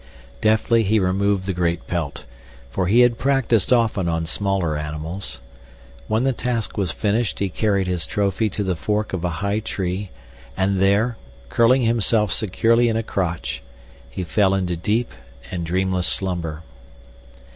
Deftly 0.41 0.81
he 0.81 0.97
removed 0.97 1.45
the 1.45 1.53
great 1.53 1.85
pelt, 1.85 2.25
for 2.71 2.87
he 2.87 3.01
had 3.01 3.19
practiced 3.19 3.71
often 3.71 4.09
on 4.09 4.25
smaller 4.25 4.75
animals. 4.75 5.41
When 6.07 6.23
the 6.23 6.33
task 6.33 6.75
was 6.75 6.89
finished 6.89 7.37
he 7.37 7.49
carried 7.49 7.85
his 7.85 8.07
trophy 8.07 8.49
to 8.49 8.63
the 8.63 8.75
fork 8.75 9.13
of 9.13 9.23
a 9.23 9.29
high 9.45 9.59
tree, 9.59 10.09
and 10.57 10.81
there, 10.81 11.17
curling 11.49 11.83
himself 11.83 12.31
securely 12.31 12.89
in 12.89 12.97
a 12.97 13.03
crotch, 13.03 13.61
he 14.09 14.23
fell 14.23 14.55
into 14.55 14.75
deep 14.75 15.11
and 15.51 15.67
dreamless 15.67 16.07
slumber. 16.07 16.63